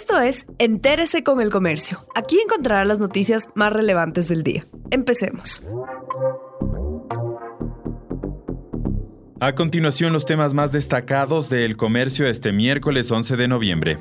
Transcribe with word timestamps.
Esto 0.00 0.20
es 0.20 0.46
Entérese 0.60 1.24
con 1.24 1.40
el 1.40 1.50
Comercio. 1.50 2.06
Aquí 2.14 2.38
encontrará 2.38 2.84
las 2.84 3.00
noticias 3.00 3.48
más 3.56 3.72
relevantes 3.72 4.28
del 4.28 4.44
día. 4.44 4.64
Empecemos. 4.92 5.60
A 9.40 9.56
continuación, 9.56 10.12
los 10.12 10.24
temas 10.24 10.54
más 10.54 10.70
destacados 10.70 11.50
del 11.50 11.76
comercio 11.76 12.28
este 12.28 12.52
miércoles 12.52 13.10
11 13.10 13.36
de 13.36 13.48
noviembre. 13.48 13.98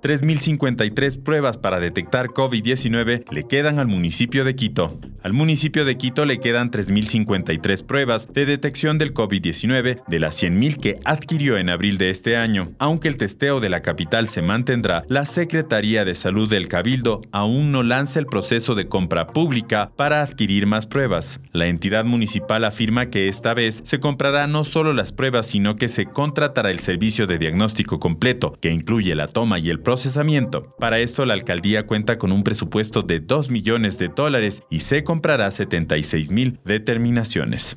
3.053 0.00 1.22
pruebas 1.22 1.58
para 1.58 1.78
detectar 1.78 2.28
COVID-19 2.28 3.30
le 3.30 3.44
quedan 3.44 3.78
al 3.78 3.86
municipio 3.86 4.44
de 4.44 4.56
Quito. 4.56 4.98
Al 5.22 5.32
municipio 5.32 5.84
de 5.84 5.96
Quito 5.96 6.24
le 6.24 6.38
quedan 6.38 6.70
3.053 6.70 7.84
pruebas 7.84 8.32
de 8.32 8.46
detección 8.46 8.98
del 8.98 9.12
COVID-19 9.12 10.02
de 10.06 10.20
las 10.20 10.42
100.000 10.42 10.78
que 10.78 10.98
adquirió 11.04 11.58
en 11.58 11.68
abril 11.68 11.98
de 11.98 12.10
este 12.10 12.36
año. 12.36 12.72
Aunque 12.78 13.08
el 13.08 13.16
testeo 13.16 13.60
de 13.60 13.68
la 13.68 13.82
capital 13.82 14.28
se 14.28 14.42
mantendrá, 14.42 15.04
la 15.08 15.26
Secretaría 15.26 16.04
de 16.04 16.14
Salud 16.14 16.48
del 16.48 16.68
Cabildo 16.68 17.22
aún 17.32 17.72
no 17.72 17.82
lanza 17.82 18.18
el 18.18 18.26
proceso 18.26 18.74
de 18.74 18.88
compra 18.88 19.28
pública 19.28 19.90
para 19.96 20.22
adquirir 20.22 20.66
más 20.66 20.86
pruebas. 20.86 21.40
La 21.52 21.66
entidad 21.66 22.04
municipal 22.04 22.64
afirma 22.64 23.06
que 23.06 23.28
esta 23.28 23.54
vez 23.54 23.82
se 23.84 24.00
comprará 24.00 24.46
no 24.46 24.64
solo 24.64 24.92
las 24.92 25.12
pruebas, 25.12 25.46
sino 25.46 25.76
que 25.76 25.88
se 25.88 26.06
contratará 26.06 26.70
el 26.70 26.80
servicio 26.80 27.26
de 27.26 27.38
diagnóstico 27.38 27.98
completo, 27.98 28.56
que 28.60 28.70
incluye 28.70 29.14
la 29.14 29.28
toma 29.28 29.58
y 29.58 29.70
el 29.70 29.80
procesamiento. 29.80 30.74
Para 30.78 30.98
esto, 30.98 31.24
la 31.24 31.34
alcaldía 31.34 31.86
cuenta 31.86 32.18
con 32.18 32.32
un 32.32 32.44
presupuesto 32.44 33.02
de 33.02 33.20
2 33.20 33.50
millones 33.50 33.98
de 33.98 34.08
dólares 34.08 34.62
y 34.70 34.80
se 34.80 35.02
76 35.50 36.30
mil 36.30 36.58
determinaciones. 36.64 37.76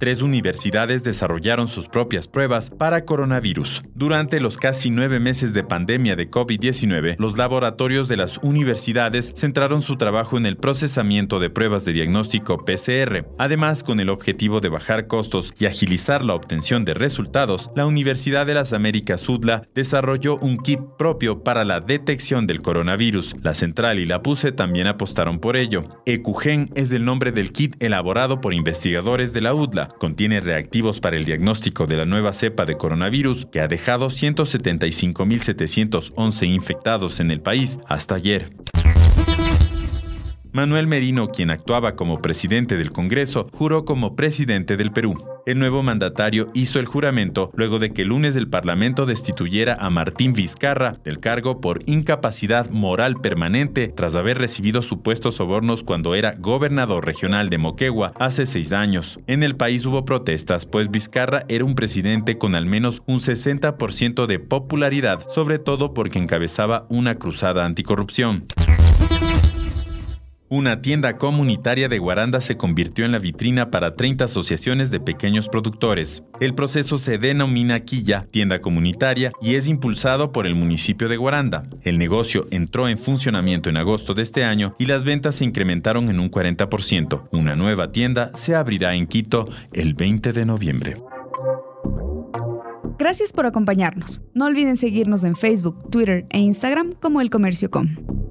Tres 0.00 0.22
universidades 0.22 1.04
desarrollaron 1.04 1.68
sus 1.68 1.86
propias 1.86 2.26
pruebas 2.26 2.70
para 2.70 3.04
coronavirus. 3.04 3.82
Durante 3.94 4.40
los 4.40 4.56
casi 4.56 4.88
nueve 4.88 5.20
meses 5.20 5.52
de 5.52 5.62
pandemia 5.62 6.16
de 6.16 6.30
COVID-19, 6.30 7.16
los 7.18 7.36
laboratorios 7.36 8.08
de 8.08 8.16
las 8.16 8.38
universidades 8.38 9.34
centraron 9.36 9.82
su 9.82 9.96
trabajo 9.96 10.38
en 10.38 10.46
el 10.46 10.56
procesamiento 10.56 11.38
de 11.38 11.50
pruebas 11.50 11.84
de 11.84 11.92
diagnóstico 11.92 12.64
PCR. 12.64 13.26
Además, 13.36 13.84
con 13.84 14.00
el 14.00 14.08
objetivo 14.08 14.62
de 14.62 14.70
bajar 14.70 15.06
costos 15.06 15.52
y 15.58 15.66
agilizar 15.66 16.24
la 16.24 16.32
obtención 16.32 16.86
de 16.86 16.94
resultados, 16.94 17.70
la 17.76 17.84
Universidad 17.84 18.46
de 18.46 18.54
las 18.54 18.72
Américas 18.72 19.28
UDLA 19.28 19.68
desarrolló 19.74 20.38
un 20.38 20.56
kit 20.56 20.80
propio 20.96 21.44
para 21.44 21.66
la 21.66 21.82
detección 21.82 22.46
del 22.46 22.62
coronavirus. 22.62 23.36
La 23.42 23.52
Central 23.52 23.98
y 23.98 24.06
la 24.06 24.22
PUSE 24.22 24.52
también 24.52 24.86
apostaron 24.86 25.40
por 25.40 25.58
ello. 25.58 26.02
Ecugen 26.06 26.70
es 26.74 26.90
el 26.90 27.04
nombre 27.04 27.32
del 27.32 27.52
kit 27.52 27.76
elaborado 27.82 28.40
por 28.40 28.54
investigadores 28.54 29.34
de 29.34 29.42
la 29.42 29.52
UDLA 29.52 29.89
contiene 29.98 30.40
reactivos 30.40 31.00
para 31.00 31.16
el 31.16 31.24
diagnóstico 31.24 31.86
de 31.86 31.96
la 31.96 32.06
nueva 32.06 32.32
cepa 32.32 32.64
de 32.64 32.76
coronavirus 32.76 33.46
que 33.46 33.60
ha 33.60 33.68
dejado 33.68 34.08
175.711 34.08 36.46
infectados 36.46 37.20
en 37.20 37.30
el 37.30 37.40
país 37.40 37.78
hasta 37.86 38.16
ayer. 38.16 38.50
Manuel 40.52 40.88
Merino, 40.88 41.28
quien 41.28 41.50
actuaba 41.50 41.94
como 41.94 42.20
presidente 42.20 42.76
del 42.76 42.90
Congreso, 42.90 43.48
juró 43.52 43.84
como 43.84 44.16
presidente 44.16 44.76
del 44.76 44.90
Perú. 44.90 45.14
El 45.46 45.58
nuevo 45.58 45.82
mandatario 45.82 46.50
hizo 46.54 46.80
el 46.80 46.86
juramento 46.86 47.50
luego 47.54 47.78
de 47.78 47.92
que 47.92 48.02
el 48.02 48.08
lunes 48.08 48.36
el 48.36 48.48
Parlamento 48.48 49.06
destituyera 49.06 49.74
a 49.80 49.88
Martín 49.88 50.32
Vizcarra 50.32 50.98
del 51.04 51.18
cargo 51.18 51.60
por 51.60 51.80
incapacidad 51.86 52.68
moral 52.70 53.16
permanente 53.16 53.88
tras 53.88 54.16
haber 54.16 54.38
recibido 54.38 54.82
supuestos 54.82 55.36
sobornos 55.36 55.82
cuando 55.82 56.14
era 56.14 56.34
gobernador 56.38 57.06
regional 57.06 57.48
de 57.48 57.58
Moquegua 57.58 58.12
hace 58.18 58.46
seis 58.46 58.72
años. 58.72 59.18
En 59.26 59.42
el 59.42 59.56
país 59.56 59.86
hubo 59.86 60.04
protestas, 60.04 60.66
pues 60.66 60.90
Vizcarra 60.90 61.44
era 61.48 61.64
un 61.64 61.74
presidente 61.74 62.38
con 62.38 62.54
al 62.54 62.66
menos 62.66 63.02
un 63.06 63.20
60% 63.20 64.26
de 64.26 64.38
popularidad, 64.40 65.26
sobre 65.28 65.58
todo 65.58 65.94
porque 65.94 66.18
encabezaba 66.18 66.86
una 66.90 67.14
cruzada 67.14 67.64
anticorrupción. 67.64 68.46
Una 70.52 70.82
tienda 70.82 71.16
comunitaria 71.16 71.88
de 71.88 72.00
Guaranda 72.00 72.40
se 72.40 72.56
convirtió 72.56 73.04
en 73.04 73.12
la 73.12 73.20
vitrina 73.20 73.70
para 73.70 73.94
30 73.94 74.24
asociaciones 74.24 74.90
de 74.90 74.98
pequeños 74.98 75.48
productores. 75.48 76.24
El 76.40 76.56
proceso 76.56 76.98
se 76.98 77.18
denomina 77.18 77.78
Quilla, 77.84 78.26
tienda 78.32 78.60
comunitaria, 78.60 79.30
y 79.40 79.54
es 79.54 79.68
impulsado 79.68 80.32
por 80.32 80.48
el 80.48 80.56
municipio 80.56 81.08
de 81.08 81.18
Guaranda. 81.18 81.68
El 81.82 81.98
negocio 81.98 82.48
entró 82.50 82.88
en 82.88 82.98
funcionamiento 82.98 83.70
en 83.70 83.76
agosto 83.76 84.12
de 84.12 84.22
este 84.22 84.42
año 84.42 84.74
y 84.76 84.86
las 84.86 85.04
ventas 85.04 85.36
se 85.36 85.44
incrementaron 85.44 86.08
en 86.08 86.18
un 86.18 86.32
40%. 86.32 87.28
Una 87.30 87.54
nueva 87.54 87.92
tienda 87.92 88.32
se 88.34 88.56
abrirá 88.56 88.96
en 88.96 89.06
Quito 89.06 89.48
el 89.72 89.94
20 89.94 90.32
de 90.32 90.46
noviembre. 90.46 90.96
Gracias 92.98 93.32
por 93.32 93.46
acompañarnos. 93.46 94.20
No 94.34 94.46
olviden 94.46 94.76
seguirnos 94.76 95.22
en 95.22 95.36
Facebook, 95.36 95.90
Twitter 95.90 96.26
e 96.30 96.40
Instagram 96.40 96.94
como 96.94 97.20
El 97.20 97.30
Comercio 97.30 97.70
Com. 97.70 98.29